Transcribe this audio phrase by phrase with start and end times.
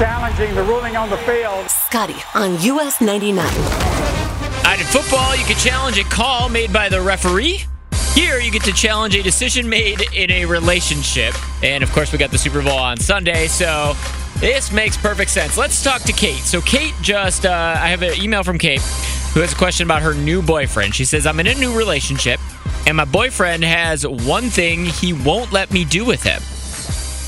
[0.00, 1.68] challenging the ruling on the field.
[1.68, 3.44] Scotty on US 99.
[3.44, 7.64] All right, in football, you can challenge a call made by the referee.
[8.14, 11.34] Here, you get to challenge a decision made in a relationship.
[11.62, 13.92] And of course, we got the Super Bowl on Sunday, so
[14.38, 15.58] this makes perfect sense.
[15.58, 16.44] Let's talk to Kate.
[16.44, 18.80] So, Kate just, uh, I have an email from Kate
[19.34, 20.94] who has a question about her new boyfriend.
[20.94, 22.40] She says, I'm in a new relationship,
[22.86, 26.40] and my boyfriend has one thing he won't let me do with him.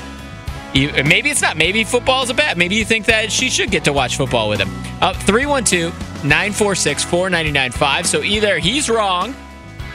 [0.73, 1.57] You, maybe it's not.
[1.57, 2.57] Maybe football's a bet.
[2.57, 4.71] Maybe you think that she should get to watch football with him.
[5.01, 5.93] Uh, 312
[6.25, 8.07] 946 4995.
[8.07, 9.35] So either he's wrong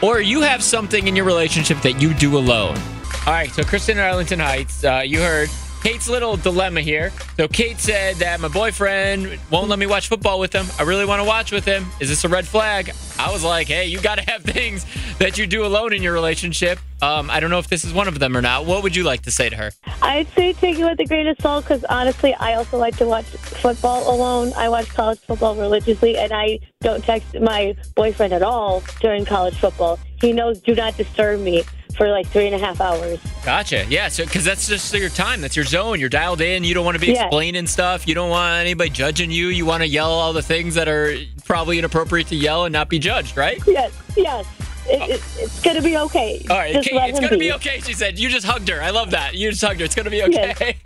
[0.02, 2.78] or you have something in your relationship that you do alone.
[3.26, 3.50] All right.
[3.52, 5.50] So, Kristen in Arlington Heights, uh, you heard
[5.85, 7.12] Kate's little dilemma here.
[7.38, 10.66] So, Kate said that my boyfriend won't let me watch football with him.
[10.79, 11.85] I really want to watch with him.
[12.00, 12.91] Is this a red flag?
[13.19, 14.84] I was like, hey, you got to have things
[15.19, 16.79] that you do alone in your relationship.
[17.03, 18.66] Um, I don't know if this is one of them or not.
[18.66, 19.72] What would you like to say to her?
[20.01, 23.06] I'd say take it with a grain of salt because honestly, I also like to
[23.06, 24.53] watch football alone.
[24.57, 29.59] I watch college football religiously, and I don't text my boyfriend at all during college
[29.59, 30.00] football.
[30.19, 31.63] He knows do not disturb me
[31.96, 33.20] for like three and a half hours.
[33.44, 33.86] Gotcha.
[33.90, 34.08] Yeah.
[34.10, 35.42] So, because that's just your time.
[35.42, 36.00] That's your zone.
[36.00, 36.64] You're dialed in.
[36.64, 37.22] You don't want to be Yes.
[37.26, 38.08] explaining stuff.
[38.08, 39.48] You don't want anybody judging you.
[39.48, 42.90] You want to yell all the things that are probably inappropriate to yell and not
[42.90, 43.62] be judged, right?
[43.68, 44.46] Yes, yes.
[44.88, 46.46] It, it, it's going to be okay.
[46.50, 46.74] All right.
[46.74, 47.48] Just Kate, it's going to be.
[47.48, 47.80] be okay.
[47.80, 48.82] She said, You just hugged her.
[48.84, 49.34] I love that.
[49.36, 49.86] You just hugged her.
[49.86, 50.78] It's going to be okay.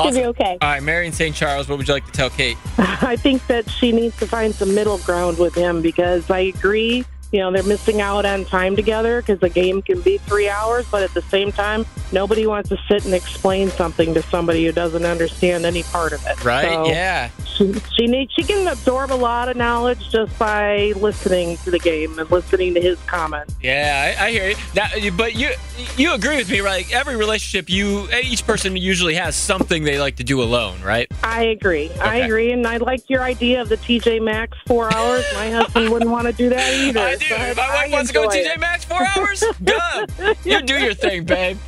[0.00, 0.58] It's going to be okay.
[0.62, 0.80] All right.
[0.82, 1.34] Mary in St.
[1.34, 2.56] Charles, what would you like to tell Kate?
[2.78, 7.04] I think that she needs to find some middle ground with him because I agree,
[7.32, 10.86] you know, they're missing out on time together because the game can be three hours,
[10.90, 14.72] but at the same time, nobody wants to sit and explain something to somebody who
[14.72, 16.42] doesn't understand any part of it.
[16.44, 16.72] Right?
[16.72, 17.30] So yeah.
[17.44, 21.78] She, she needs she can absorb a lot of knowledge just by listening to the
[21.78, 23.54] game and listening to his comments.
[23.60, 24.56] Yeah, I, I hear you.
[24.74, 25.50] That, but you
[25.96, 26.78] you agree with me, right?
[26.78, 31.08] Like every relationship, you each person usually has something they like to do alone, right?
[31.24, 31.90] I agree.
[32.00, 35.24] I agree, and I like your idea of the TJ Maxx four hours.
[35.34, 37.00] My husband wouldn't want to do that either.
[37.00, 37.26] I do.
[37.26, 40.36] so my I wife wants to go to TJ Maxx four hours, good.
[40.44, 41.58] You do your thing, babe.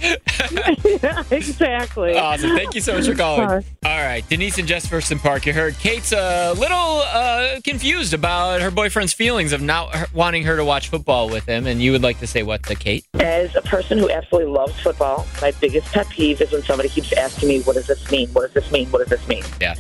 [0.51, 1.27] It.
[1.33, 2.17] exactly.
[2.17, 2.51] Awesome.
[2.57, 3.49] Thank you so much for calling.
[3.49, 3.65] Sorry.
[3.85, 5.47] All right, Denise in Jefferson Park.
[5.47, 10.57] You heard Kate's a little uh, confused about her boyfriend's feelings of not wanting her
[10.57, 13.05] to watch football with him, and you would like to say what to Kate?
[13.15, 17.13] As a person who absolutely loves football, my biggest pet peeve is when somebody keeps
[17.13, 18.29] asking me, what does this mean?
[18.31, 18.89] What does this mean?
[18.91, 19.43] What does this mean?
[19.61, 19.75] Yeah.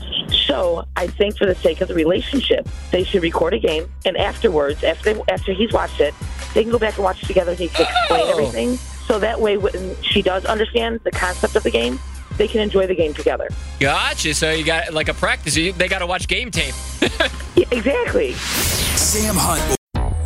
[0.46, 4.16] So I think for the sake of the relationship, they should record a game, and
[4.16, 6.14] afterwards, after they, after he's watched it,
[6.54, 7.52] they can go back and watch it together.
[7.52, 8.30] and He can explain Oh.
[8.32, 8.78] everything,
[9.10, 11.98] so that way, when she does understand the concept of the game,
[12.36, 13.48] they can enjoy the game together.
[13.80, 14.32] Gotcha.
[14.34, 15.56] So you got like a practice.
[15.56, 16.74] You, they got to watch game tape.
[17.56, 18.34] Yeah, exactly.
[18.34, 19.76] Sam Hunt.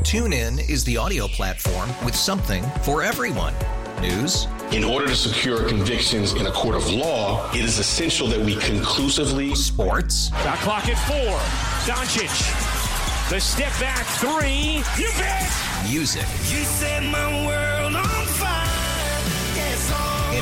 [0.04, 3.54] TuneIn is the audio platform with something for everyone.
[4.02, 8.38] News, In order to secure convictions in a court of law, it is essential that
[8.40, 11.38] we conclusively sports, Shot clock at four.
[11.90, 13.30] Doncic.
[13.30, 14.82] The step back three.
[15.02, 15.50] You bet.
[15.90, 18.44] music, You set my world on fire.